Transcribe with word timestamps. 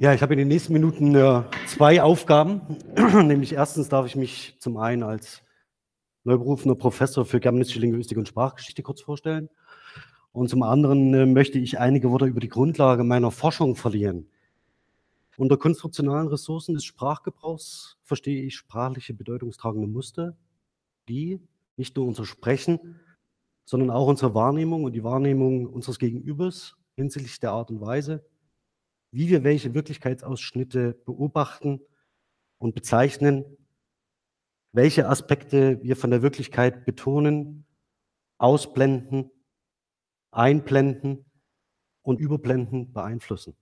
Ja, 0.00 0.14
ich 0.14 0.22
habe 0.22 0.34
in 0.34 0.38
den 0.38 0.46
nächsten 0.46 0.72
Minuten 0.72 1.12
äh, 1.16 1.42
zwei 1.66 2.00
Aufgaben. 2.00 2.60
Nämlich 2.96 3.54
erstens 3.54 3.88
darf 3.88 4.06
ich 4.06 4.14
mich 4.14 4.54
zum 4.60 4.76
einen 4.76 5.02
als 5.02 5.42
neuberufener 6.22 6.76
Professor 6.76 7.24
für 7.24 7.40
germanistische 7.40 7.80
Linguistik 7.80 8.16
und 8.16 8.28
Sprachgeschichte 8.28 8.84
kurz 8.84 9.00
vorstellen. 9.00 9.48
Und 10.30 10.50
zum 10.50 10.62
anderen 10.62 11.12
äh, 11.14 11.26
möchte 11.26 11.58
ich 11.58 11.80
einige 11.80 12.12
Worte 12.12 12.26
über 12.26 12.38
die 12.38 12.48
Grundlage 12.48 13.02
meiner 13.02 13.32
Forschung 13.32 13.74
verlieren. 13.74 14.28
Unter 15.36 15.56
konstruktionalen 15.56 16.28
Ressourcen 16.28 16.74
des 16.74 16.84
Sprachgebrauchs 16.84 17.96
verstehe 18.04 18.44
ich 18.44 18.54
sprachliche 18.54 19.14
bedeutungstragende 19.14 19.88
Muster, 19.88 20.36
die 21.08 21.40
nicht 21.76 21.96
nur 21.96 22.06
unser 22.06 22.24
Sprechen, 22.24 23.00
sondern 23.64 23.90
auch 23.90 24.06
unsere 24.06 24.32
Wahrnehmung 24.32 24.84
und 24.84 24.92
die 24.92 25.02
Wahrnehmung 25.02 25.66
unseres 25.66 25.98
Gegenübers 25.98 26.76
hinsichtlich 26.94 27.40
der 27.40 27.50
Art 27.50 27.70
und 27.72 27.80
Weise, 27.80 28.24
wie 29.10 29.28
wir 29.28 29.44
welche 29.44 29.74
Wirklichkeitsausschnitte 29.74 30.94
beobachten 31.04 31.80
und 32.58 32.74
bezeichnen, 32.74 33.44
welche 34.72 35.08
Aspekte 35.08 35.82
wir 35.82 35.96
von 35.96 36.10
der 36.10 36.22
Wirklichkeit 36.22 36.84
betonen, 36.84 37.66
ausblenden, 38.36 39.30
einblenden 40.30 41.24
und 42.02 42.20
überblenden 42.20 42.92
beeinflussen. 42.92 43.56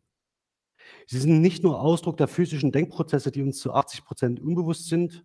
Sie 1.06 1.18
sind 1.18 1.40
nicht 1.40 1.62
nur 1.62 1.80
Ausdruck 1.80 2.16
der 2.16 2.28
physischen 2.28 2.72
Denkprozesse, 2.72 3.30
die 3.30 3.42
uns 3.42 3.58
zu 3.58 3.72
80 3.72 4.04
Prozent 4.04 4.40
unbewusst 4.40 4.88
sind, 4.88 5.24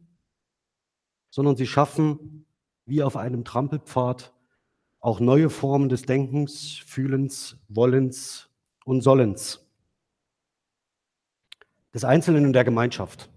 sondern 1.30 1.56
sie 1.56 1.68
schaffen 1.68 2.46
wie 2.86 3.04
auf 3.04 3.16
einem 3.16 3.44
Trampelpfad 3.44 4.34
auch 5.00 5.20
neue 5.20 5.50
Formen 5.50 5.90
des 5.90 6.04
Denkens, 6.04 6.78
Fühlens, 6.86 7.58
Wollens 7.68 8.50
und 8.86 9.02
Sollens 9.02 9.71
des 11.94 12.04
Einzelnen 12.04 12.46
und 12.46 12.54
der 12.54 12.64
Gemeinschaft. 12.64 13.30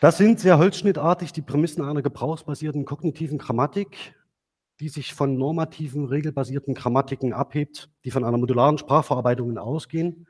Das 0.00 0.18
sind 0.18 0.40
sehr 0.40 0.58
holzschnittartig 0.58 1.32
die 1.32 1.42
Prämissen 1.42 1.84
einer 1.84 2.02
gebrauchsbasierten 2.02 2.84
kognitiven 2.84 3.38
Grammatik, 3.38 4.14
die 4.80 4.88
sich 4.88 5.14
von 5.14 5.38
normativen, 5.38 6.06
regelbasierten 6.06 6.74
Grammatiken 6.74 7.32
abhebt, 7.32 7.90
die 8.04 8.10
von 8.10 8.24
einer 8.24 8.36
modularen 8.36 8.76
Sprachverarbeitung 8.76 9.56
ausgehen. 9.56 10.26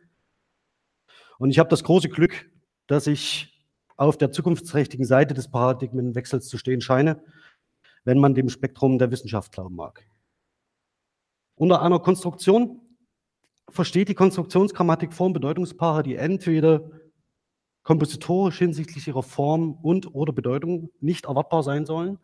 Und 1.39 1.51
ich 1.51 1.59
habe 1.59 1.71
das 1.71 1.83
große 1.83 2.09
Glück, 2.09 2.51
dass 2.87 3.07
ich 3.07 3.67
auf 3.97 4.19
der 4.19 4.33
zukunftsträchtigen 4.33 5.07
Seite 5.07 5.35
des 5.35 5.51
Paradigmenwechsels 5.51 6.49
zu 6.49 6.59
stehen 6.59 6.81
scheine, 6.81 7.23
wenn 8.05 8.19
man 8.19 8.35
dem 8.35 8.49
Spektrum 8.49 8.99
der 8.99 9.11
Wissenschaft 9.11 9.53
glauben 9.53 9.77
mag. 9.77 10.07
Unter 11.57 11.81
einer 11.81 12.01
Konstruktion 12.01 12.81
versteht 13.75 14.09
die 14.09 14.15
Konstruktionsgrammatik 14.15 15.13
Form 15.13 15.33
Bedeutungspaare, 15.33 16.05
die 16.05 16.15
entweder 16.15 16.89
kompositorisch 17.83 18.59
hinsichtlich 18.59 19.09
ihrer 19.09 19.25
Form 19.25 19.73
und 19.83 20.15
oder 20.15 20.33
Bedeutung 20.33 20.91
nicht 21.01 21.25
erwartbar 21.25 21.65
sein 21.65 21.85
sollen 21.85 22.19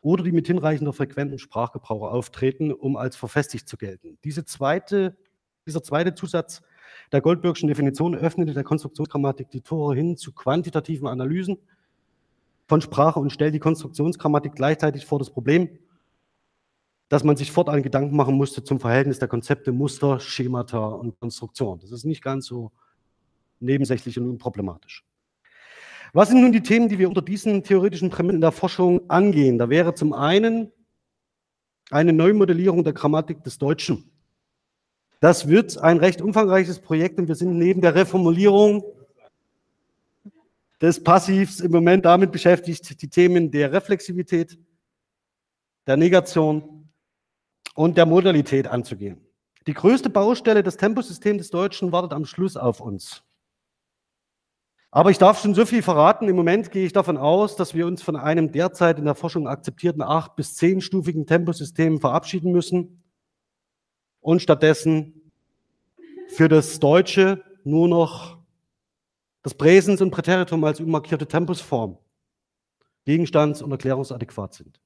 oder 0.00 0.24
die 0.24 0.32
mit 0.32 0.46
hinreichender 0.46 0.94
frequenten 0.94 1.38
Sprachgebrauch 1.38 2.10
auftreten, 2.10 2.72
um 2.72 2.96
als 2.96 3.16
verfestigt 3.16 3.68
zu 3.68 3.76
gelten. 3.76 4.16
Diese 4.24 4.46
zweite, 4.46 5.14
dieser 5.66 5.82
zweite 5.82 6.14
Zusatz 6.14 6.62
der 7.12 7.20
Goldbergschen 7.20 7.68
Definition 7.68 8.14
öffnete 8.16 8.54
der 8.54 8.64
Konstruktionsgrammatik 8.64 9.50
die 9.50 9.60
Tore 9.60 9.94
hin 9.94 10.16
zu 10.16 10.32
quantitativen 10.32 11.06
Analysen 11.06 11.58
von 12.66 12.80
Sprache 12.80 13.20
und 13.20 13.30
stellt 13.30 13.52
die 13.52 13.58
Konstruktionsgrammatik 13.58 14.54
gleichzeitig 14.54 15.04
vor 15.04 15.18
das 15.18 15.30
Problem, 15.30 15.68
dass 17.10 17.24
man 17.24 17.36
sich 17.36 17.50
fortan 17.50 17.82
Gedanken 17.82 18.14
machen 18.14 18.36
musste 18.36 18.62
zum 18.62 18.78
Verhältnis 18.78 19.18
der 19.18 19.26
Konzepte 19.26 19.72
Muster, 19.72 20.20
Schemata 20.20 20.78
und 20.78 21.18
Konstruktion. 21.18 21.80
Das 21.80 21.90
ist 21.90 22.04
nicht 22.04 22.22
ganz 22.22 22.46
so 22.46 22.70
nebensächlich 23.58 24.16
und 24.16 24.30
unproblematisch. 24.30 25.04
Was 26.12 26.28
sind 26.28 26.40
nun 26.40 26.52
die 26.52 26.62
Themen, 26.62 26.88
die 26.88 27.00
wir 27.00 27.08
unter 27.08 27.20
diesen 27.20 27.64
theoretischen 27.64 28.10
Prämissen 28.10 28.40
der 28.40 28.52
Forschung 28.52 29.10
angehen? 29.10 29.58
Da 29.58 29.68
wäre 29.68 29.92
zum 29.92 30.12
einen 30.12 30.70
eine 31.90 32.12
Neumodellierung 32.12 32.84
der 32.84 32.92
Grammatik 32.92 33.42
des 33.42 33.58
Deutschen. 33.58 34.08
Das 35.18 35.48
wird 35.48 35.78
ein 35.78 35.98
recht 35.98 36.22
umfangreiches 36.22 36.78
Projekt 36.78 37.18
und 37.18 37.26
wir 37.26 37.34
sind 37.34 37.58
neben 37.58 37.80
der 37.80 37.96
Reformulierung 37.96 38.84
des 40.80 41.02
Passivs 41.02 41.58
im 41.58 41.72
Moment 41.72 42.04
damit 42.04 42.30
beschäftigt, 42.30 43.02
die 43.02 43.08
Themen 43.08 43.50
der 43.50 43.72
Reflexivität, 43.72 44.56
der 45.88 45.96
Negation 45.96 46.79
und 47.80 47.96
der 47.96 48.04
Modalität 48.04 48.66
anzugehen. 48.66 49.26
Die 49.66 49.72
größte 49.72 50.10
Baustelle, 50.10 50.62
das 50.62 50.76
Temposystem 50.76 51.38
des 51.38 51.48
Deutschen, 51.48 51.92
wartet 51.92 52.12
am 52.12 52.26
Schluss 52.26 52.58
auf 52.58 52.78
uns. 52.78 53.22
Aber 54.90 55.10
ich 55.10 55.16
darf 55.16 55.40
schon 55.40 55.54
so 55.54 55.64
viel 55.64 55.80
verraten. 55.80 56.28
Im 56.28 56.36
Moment 56.36 56.72
gehe 56.72 56.84
ich 56.84 56.92
davon 56.92 57.16
aus, 57.16 57.56
dass 57.56 57.72
wir 57.72 57.86
uns 57.86 58.02
von 58.02 58.16
einem 58.16 58.52
derzeit 58.52 58.98
in 58.98 59.06
der 59.06 59.14
Forschung 59.14 59.48
akzeptierten 59.48 60.02
acht- 60.02 60.36
bis 60.36 60.56
zehnstufigen 60.56 61.24
Temposystem 61.24 62.00
verabschieden 62.00 62.52
müssen 62.52 63.02
und 64.20 64.42
stattdessen 64.42 65.32
für 66.28 66.50
das 66.50 66.80
Deutsche 66.80 67.42
nur 67.64 67.88
noch 67.88 68.36
das 69.42 69.54
Präsens 69.54 70.02
und 70.02 70.10
Präteritum 70.10 70.62
als 70.64 70.80
unmarkierte 70.80 71.26
Tempusform 71.26 71.96
gegenstands- 73.06 73.62
und 73.62 73.70
erklärungsadäquat 73.70 74.52
sind. 74.52 74.80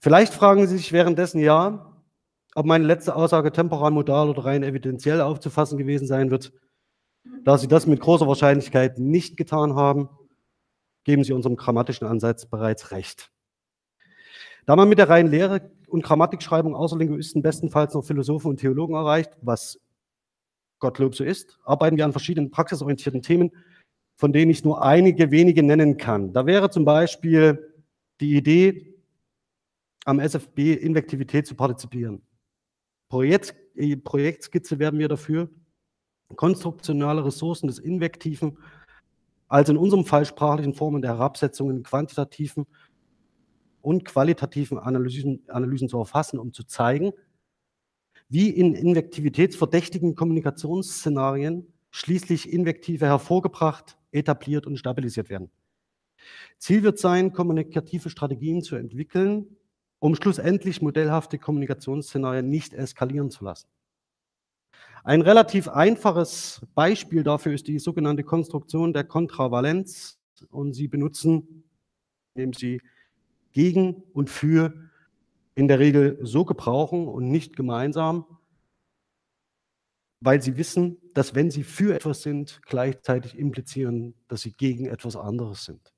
Vielleicht 0.00 0.32
fragen 0.32 0.66
Sie 0.66 0.76
sich 0.76 0.92
währenddessen 0.92 1.40
ja, 1.40 1.92
ob 2.54 2.66
meine 2.66 2.84
letzte 2.84 3.14
Aussage 3.14 3.52
temporal, 3.52 3.90
modal 3.90 4.28
oder 4.28 4.44
rein 4.44 4.62
evidenziell 4.62 5.20
aufzufassen 5.20 5.78
gewesen 5.78 6.06
sein 6.06 6.30
wird. 6.30 6.52
Da 7.44 7.58
Sie 7.58 7.68
das 7.68 7.86
mit 7.86 8.00
großer 8.00 8.26
Wahrscheinlichkeit 8.26 8.98
nicht 8.98 9.36
getan 9.36 9.74
haben, 9.74 10.08
geben 11.04 11.24
Sie 11.24 11.32
unserem 11.32 11.56
grammatischen 11.56 12.06
Ansatz 12.06 12.46
bereits 12.46 12.90
recht. 12.90 13.30
Da 14.66 14.76
man 14.76 14.88
mit 14.88 14.98
der 14.98 15.08
reinen 15.08 15.30
Lehre 15.30 15.70
und 15.88 16.02
Grammatikschreibung 16.02 16.76
außer 16.76 16.98
Linguisten 16.98 17.42
bestenfalls 17.42 17.94
noch 17.94 18.04
Philosophen 18.04 18.50
und 18.50 18.58
Theologen 18.58 18.94
erreicht, 18.94 19.30
was 19.40 19.80
Gottlob 20.78 21.14
so 21.14 21.24
ist, 21.24 21.58
arbeiten 21.64 21.96
wir 21.96 22.04
an 22.04 22.12
verschiedenen 22.12 22.50
praxisorientierten 22.50 23.22
Themen, 23.22 23.50
von 24.14 24.32
denen 24.32 24.50
ich 24.50 24.64
nur 24.64 24.82
einige 24.82 25.30
wenige 25.30 25.62
nennen 25.62 25.96
kann. 25.96 26.32
Da 26.32 26.44
wäre 26.44 26.70
zum 26.70 26.84
Beispiel 26.84 27.72
die 28.20 28.36
Idee, 28.36 28.97
am 30.08 30.20
SFB 30.20 30.72
Invektivität 30.72 31.46
zu 31.46 31.54
partizipieren. 31.54 32.22
Projekt, 33.10 33.54
äh, 33.74 33.94
Projektskizze 33.94 34.78
werden 34.78 34.98
wir 34.98 35.08
dafür. 35.08 35.50
Konstruktionale 36.34 37.26
Ressourcen 37.26 37.66
des 37.66 37.78
Invektiven, 37.78 38.56
also 39.48 39.72
in 39.72 39.78
unserem 39.78 40.06
Fall 40.06 40.24
sprachlichen 40.24 40.72
Formen 40.72 41.02
der 41.02 41.12
Herabsetzung 41.12 41.70
in 41.70 41.82
quantitativen 41.82 42.66
und 43.82 44.06
qualitativen 44.06 44.78
Analysen, 44.78 45.42
Analysen 45.48 45.90
zu 45.90 45.98
erfassen, 45.98 46.38
um 46.38 46.54
zu 46.54 46.64
zeigen, 46.64 47.12
wie 48.30 48.48
in 48.48 48.74
invektivitätsverdächtigen 48.74 50.14
Kommunikationsszenarien 50.14 51.66
schließlich 51.90 52.50
Invektive 52.50 53.04
hervorgebracht, 53.04 53.98
etabliert 54.10 54.66
und 54.66 54.78
stabilisiert 54.78 55.28
werden. 55.28 55.50
Ziel 56.56 56.82
wird 56.82 56.98
sein, 56.98 57.32
kommunikative 57.34 58.08
Strategien 58.08 58.62
zu 58.62 58.76
entwickeln, 58.76 59.58
um 59.98 60.14
schlussendlich 60.14 60.80
modellhafte 60.82 61.38
Kommunikationsszenarien 61.38 62.48
nicht 62.48 62.72
eskalieren 62.72 63.30
zu 63.30 63.44
lassen. 63.44 63.68
Ein 65.04 65.22
relativ 65.22 65.68
einfaches 65.68 66.66
Beispiel 66.74 67.22
dafür 67.22 67.54
ist 67.54 67.66
die 67.66 67.78
sogenannte 67.78 68.24
Konstruktion 68.24 68.92
der 68.92 69.04
Kontravalenz 69.04 70.18
und 70.50 70.74
Sie 70.74 70.88
benutzen, 70.88 71.64
indem 72.34 72.52
Sie 72.52 72.82
gegen 73.52 74.02
und 74.12 74.30
für 74.30 74.74
in 75.54 75.66
der 75.66 75.78
Regel 75.78 76.18
so 76.22 76.44
gebrauchen 76.44 77.08
und 77.08 77.30
nicht 77.30 77.56
gemeinsam, 77.56 78.26
weil 80.20 80.42
Sie 80.42 80.56
wissen, 80.56 80.98
dass 81.14 81.34
wenn 81.34 81.50
Sie 81.50 81.64
für 81.64 81.94
etwas 81.94 82.22
sind, 82.22 82.60
gleichzeitig 82.66 83.38
implizieren, 83.38 84.14
dass 84.28 84.42
Sie 84.42 84.52
gegen 84.52 84.86
etwas 84.86 85.16
anderes 85.16 85.64
sind. 85.64 85.92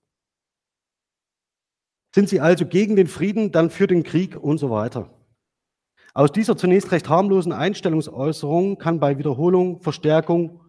Sind 2.12 2.28
sie 2.28 2.40
also 2.40 2.66
gegen 2.66 2.96
den 2.96 3.06
Frieden, 3.06 3.52
dann 3.52 3.70
für 3.70 3.86
den 3.86 4.02
Krieg 4.02 4.36
und 4.36 4.58
so 4.58 4.70
weiter. 4.70 5.10
Aus 6.12 6.32
dieser 6.32 6.56
zunächst 6.56 6.90
recht 6.90 7.08
harmlosen 7.08 7.52
Einstellungsäußerung 7.52 8.78
kann 8.78 8.98
bei 8.98 9.18
Wiederholung, 9.18 9.80
Verstärkung 9.80 10.60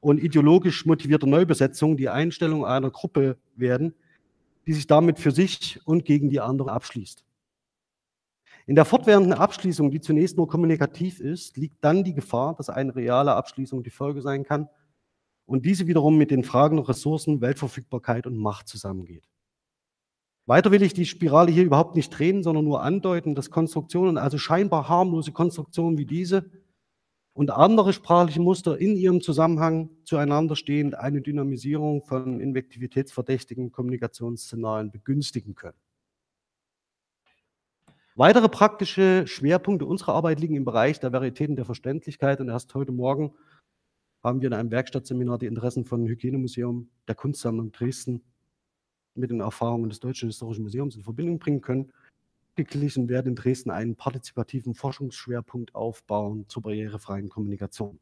und 0.00 0.18
ideologisch 0.18 0.84
motivierter 0.84 1.28
Neubesetzung 1.28 1.96
die 1.96 2.08
Einstellung 2.08 2.66
einer 2.66 2.90
Gruppe 2.90 3.36
werden, 3.54 3.94
die 4.66 4.72
sich 4.72 4.88
damit 4.88 5.20
für 5.20 5.30
sich 5.30 5.80
und 5.84 6.04
gegen 6.04 6.30
die 6.30 6.40
anderen 6.40 6.70
abschließt. 6.70 7.24
In 8.66 8.74
der 8.74 8.84
fortwährenden 8.84 9.32
Abschließung, 9.32 9.90
die 9.90 10.00
zunächst 10.00 10.36
nur 10.36 10.48
kommunikativ 10.48 11.20
ist, 11.20 11.56
liegt 11.56 11.84
dann 11.84 12.02
die 12.02 12.14
Gefahr, 12.14 12.54
dass 12.56 12.70
eine 12.70 12.94
reale 12.94 13.34
Abschließung 13.34 13.82
die 13.82 13.90
Folge 13.90 14.22
sein 14.22 14.44
kann 14.44 14.68
und 15.46 15.64
diese 15.64 15.86
wiederum 15.86 16.16
mit 16.16 16.30
den 16.30 16.44
Fragen 16.44 16.76
nach 16.76 16.88
Ressourcen, 16.88 17.40
Weltverfügbarkeit 17.40 18.26
und 18.26 18.36
Macht 18.36 18.68
zusammengeht. 18.68 19.28
Weiter 20.46 20.72
will 20.72 20.82
ich 20.82 20.92
die 20.92 21.06
Spirale 21.06 21.52
hier 21.52 21.64
überhaupt 21.64 21.94
nicht 21.94 22.10
drehen, 22.10 22.42
sondern 22.42 22.64
nur 22.64 22.82
andeuten, 22.82 23.34
dass 23.34 23.50
Konstruktionen, 23.50 24.18
also 24.18 24.38
scheinbar 24.38 24.88
harmlose 24.88 25.32
Konstruktionen 25.32 25.98
wie 25.98 26.06
diese, 26.06 26.50
und 27.34 27.50
andere 27.50 27.92
sprachliche 27.92 28.42
Muster 28.42 28.78
in 28.78 28.96
ihrem 28.96 29.22
Zusammenhang 29.22 29.88
zueinander 30.04 30.54
stehend 30.54 30.96
eine 30.96 31.22
Dynamisierung 31.22 32.02
von 32.02 32.40
invektivitätsverdächtigen 32.40 33.72
Kommunikationsszenarien 33.72 34.90
begünstigen 34.90 35.54
können. 35.54 35.78
Weitere 38.14 38.50
praktische 38.50 39.26
Schwerpunkte 39.26 39.86
unserer 39.86 40.12
Arbeit 40.12 40.40
liegen 40.40 40.56
im 40.56 40.66
Bereich 40.66 41.00
der 41.00 41.12
Varietäten 41.12 41.56
der 41.56 41.64
Verständlichkeit 41.64 42.40
und 42.40 42.50
erst 42.50 42.74
heute 42.74 42.92
Morgen 42.92 43.32
haben 44.22 44.42
wir 44.42 44.48
in 44.48 44.52
einem 44.52 44.70
Werkstattseminar 44.70 45.38
die 45.38 45.46
Interessen 45.46 45.86
von 45.86 46.06
Hygienemuseum 46.06 46.90
der 47.08 47.14
Kunstsammlung 47.14 47.72
Dresden 47.72 48.22
mit 49.14 49.30
den 49.30 49.40
Erfahrungen 49.40 49.90
des 49.90 50.00
Deutschen 50.00 50.28
Historischen 50.28 50.62
Museums 50.62 50.96
in 50.96 51.02
Verbindung 51.02 51.38
bringen 51.38 51.60
können. 51.60 51.92
Geglichen 52.54 53.08
werden 53.08 53.28
in 53.28 53.34
Dresden 53.34 53.70
einen 53.70 53.96
partizipativen 53.96 54.74
Forschungsschwerpunkt 54.74 55.74
aufbauen 55.74 56.44
zur 56.48 56.62
barrierefreien 56.62 57.28
Kommunikation. 57.28 57.98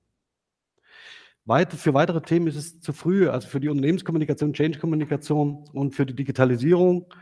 für 1.47 1.95
weitere 1.95 2.21
Themen 2.21 2.47
ist 2.49 2.57
es 2.57 2.81
zu 2.81 2.93
früh, 2.93 3.29
also 3.29 3.49
für 3.49 3.61
die 3.61 3.69
Unternehmenskommunikation, 3.69 4.53
Change-Kommunikation 4.53 5.69
und 5.73 5.95
für 5.95 6.07
die 6.07 6.15
Digitalisierung. 6.15 7.13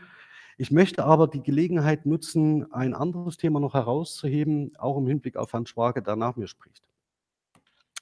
Ich 0.57 0.71
möchte 0.71 1.05
aber 1.05 1.27
die 1.27 1.41
Gelegenheit 1.41 2.05
nutzen, 2.05 2.71
ein 2.73 2.93
anderes 2.93 3.37
Thema 3.37 3.59
noch 3.59 3.75
herauszuheben, 3.75 4.73
auch 4.77 4.97
im 4.97 5.07
Hinblick 5.07 5.37
auf 5.37 5.53
Herrn 5.53 5.65
Schwage, 5.65 6.01
der 6.01 6.15
nach 6.15 6.35
mir 6.35 6.47
spricht. 6.47 6.83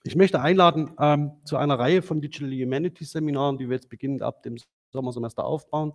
Ich 0.04 0.16
möchte 0.16 0.40
einladen 0.40 0.92
ähm, 1.00 1.34
zu 1.44 1.58
einer 1.58 1.78
Reihe 1.78 2.02
von 2.02 2.22
Digital 2.22 2.50
Humanities 2.52 3.12
Seminaren, 3.12 3.58
die 3.58 3.68
wir 3.68 3.76
jetzt 3.76 3.90
beginnend 3.90 4.24
ab 4.24 4.42
dem 4.42 4.58
Sommersemester 4.92 5.46
aufbauen. 5.46 5.94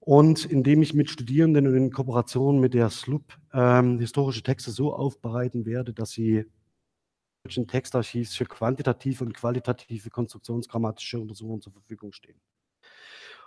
Und 0.00 0.44
indem 0.44 0.82
ich 0.82 0.94
mit 0.94 1.10
Studierenden 1.10 1.68
und 1.68 1.76
in 1.76 1.92
Kooperation 1.92 2.58
mit 2.58 2.74
der 2.74 2.90
SLUB 2.90 3.38
ähm, 3.52 4.00
historische 4.00 4.42
Texte 4.42 4.72
so 4.72 4.92
aufbereiten 4.92 5.64
werde, 5.64 5.92
dass 5.92 6.10
sie 6.10 6.44
deutschen 7.44 7.68
Textarchivs 7.68 8.34
für 8.34 8.44
quantitative 8.44 9.24
und 9.24 9.34
qualitative 9.34 10.10
konstruktionsgrammatische 10.10 11.18
Untersuchungen 11.20 11.60
zur 11.60 11.72
Verfügung 11.72 12.12
stehen. 12.12 12.40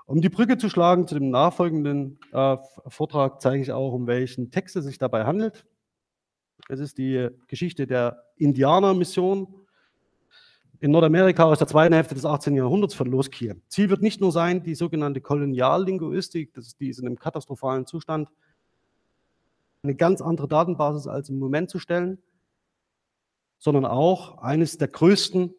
Um 0.06 0.22
die 0.22 0.30
Brücke 0.30 0.58
zu 0.58 0.70
schlagen 0.70 1.08
zu 1.08 1.16
dem 1.16 1.30
nachfolgenden 1.30 2.20
äh, 2.32 2.58
Vortrag, 2.88 3.42
zeige 3.42 3.62
ich 3.62 3.72
auch, 3.72 3.92
um 3.92 4.06
welchen 4.06 4.52
Text 4.52 4.76
es 4.76 4.86
sich 4.86 4.98
dabei 4.98 5.26
handelt. 5.26 5.66
Es 6.70 6.80
ist 6.80 6.98
die 6.98 7.30
Geschichte 7.48 7.88
der 7.88 8.24
Indianermission 8.38 9.65
in 10.80 10.92
Nordamerika 10.92 11.44
aus 11.44 11.60
der 11.60 11.68
zweiten 11.68 11.94
Hälfte 11.94 12.16
des 12.16 12.26
18. 12.26 12.56
Jahrhunderts 12.56 12.94
von 12.94 13.08
Loskier. 13.08 13.56
Ziel 13.68 13.90
wird 13.90 14.02
nicht 14.02 14.22
nur 14.22 14.32
sein, 14.32 14.64
die 14.64 14.76
sogenannte 14.76 15.22
Koloniallinguistik, 15.22 16.54
das 16.54 16.68
ist, 16.68 16.80
die 16.80 16.90
ist 16.90 17.00
in 17.00 17.08
einem 17.08 17.20
katastrophalen 17.20 17.86
Zustand, 17.86 18.30
eine 19.84 19.96
ganz 19.96 20.22
andere 20.22 20.48
Datenbasis 20.48 21.08
als 21.08 21.30
im 21.30 21.40
Moment 21.40 21.70
zu 21.70 21.80
stellen, 21.80 22.18
sondern 23.58 23.86
auch 23.86 24.40
eines 24.40 24.78
der 24.78 24.88
größten, 24.88 25.54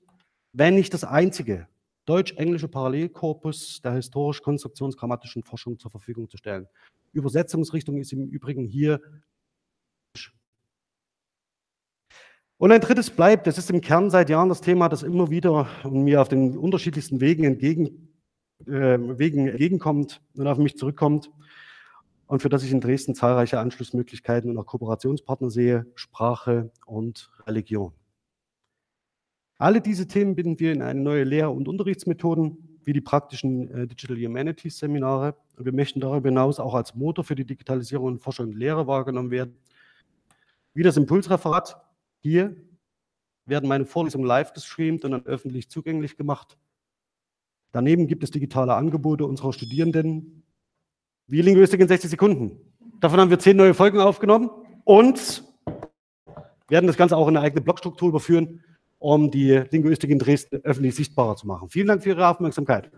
wenn 0.52 0.74
nicht 0.74 0.92
das 0.92 1.04
einzige, 1.04 1.68
deutsch-englische 2.04 2.68
Parallelkorpus 2.68 3.80
der 3.82 3.92
historisch-konstruktionsgrammatischen 3.92 5.42
Forschung 5.42 5.78
zur 5.78 5.90
Verfügung 5.90 6.28
zu 6.28 6.36
stellen. 6.36 6.66
Übersetzungsrichtung 7.12 7.98
ist 7.98 8.12
im 8.12 8.28
Übrigen 8.28 8.64
hier 8.64 9.00
Und 12.58 12.72
ein 12.72 12.80
drittes 12.80 13.10
bleibt, 13.10 13.46
das 13.46 13.58
ist 13.58 13.70
im 13.70 13.80
Kern 13.80 14.08
seit 14.08 14.30
Jahren 14.30 14.48
das 14.48 14.62
Thema, 14.62 14.88
das 14.88 15.02
immer 15.02 15.30
wieder 15.30 15.68
mir 15.84 16.22
auf 16.22 16.28
den 16.28 16.56
unterschiedlichsten 16.56 17.20
Wegen, 17.20 17.44
entgegen, 17.44 18.08
äh, 18.66 18.98
Wegen 18.98 19.48
entgegenkommt 19.48 20.22
und 20.34 20.46
auf 20.46 20.56
mich 20.56 20.76
zurückkommt 20.78 21.30
und 22.26 22.42
für 22.42 22.48
das 22.48 22.64
ich 22.64 22.72
in 22.72 22.80
Dresden 22.80 23.14
zahlreiche 23.14 23.60
Anschlussmöglichkeiten 23.60 24.50
und 24.50 24.58
auch 24.58 24.66
Kooperationspartner 24.66 25.50
sehe, 25.50 25.86
Sprache 25.94 26.70
und 26.84 27.30
Religion. 27.46 27.92
Alle 29.58 29.80
diese 29.80 30.06
Themen 30.06 30.34
binden 30.34 30.58
wir 30.58 30.72
in 30.72 30.82
eine 30.82 31.00
neue 31.00 31.24
Lehr- 31.24 31.52
und 31.52 31.68
Unterrichtsmethoden, 31.68 32.78
wie 32.84 32.92
die 32.92 33.00
praktischen 33.00 33.70
äh, 33.70 33.86
Digital 33.86 34.16
Humanities 34.16 34.78
Seminare. 34.78 35.34
Und 35.56 35.64
wir 35.64 35.72
möchten 35.72 36.00
darüber 36.00 36.28
hinaus 36.28 36.60
auch 36.60 36.74
als 36.74 36.94
Motor 36.94 37.24
für 37.24 37.34
die 37.34 37.46
Digitalisierung 37.46 38.06
und 38.06 38.22
Forschung 38.22 38.46
und 38.46 38.56
Lehre 38.56 38.86
wahrgenommen 38.86 39.30
werden. 39.30 39.56
Wie 40.74 40.82
das 40.82 40.96
Impulsreferat 40.96 41.80
hier 42.26 42.56
werden 43.44 43.68
meine 43.68 43.86
Vorlesungen 43.86 44.26
live 44.26 44.52
gestreamt 44.52 45.04
und 45.04 45.12
dann 45.12 45.26
öffentlich 45.26 45.70
zugänglich 45.70 46.16
gemacht. 46.16 46.58
Daneben 47.70 48.08
gibt 48.08 48.24
es 48.24 48.32
digitale 48.32 48.74
Angebote 48.74 49.24
unserer 49.24 49.52
Studierenden, 49.52 50.42
wie 51.28 51.40
Linguistik 51.40 51.80
in 51.80 51.86
60 51.86 52.10
Sekunden. 52.10 52.58
Davon 52.98 53.20
haben 53.20 53.30
wir 53.30 53.38
zehn 53.38 53.56
neue 53.56 53.74
Folgen 53.74 54.00
aufgenommen 54.00 54.50
und 54.82 55.44
werden 56.68 56.88
das 56.88 56.96
Ganze 56.96 57.16
auch 57.16 57.28
in 57.28 57.36
eine 57.36 57.46
eigene 57.46 57.60
Blogstruktur 57.60 58.08
überführen, 58.08 58.64
um 58.98 59.30
die 59.30 59.62
Linguistik 59.70 60.10
in 60.10 60.18
Dresden 60.18 60.56
öffentlich 60.64 60.96
sichtbarer 60.96 61.36
zu 61.36 61.46
machen. 61.46 61.68
Vielen 61.68 61.86
Dank 61.86 62.02
für 62.02 62.08
Ihre 62.08 62.26
Aufmerksamkeit. 62.26 62.90